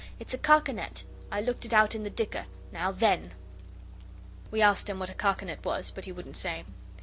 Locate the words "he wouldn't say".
6.05-6.65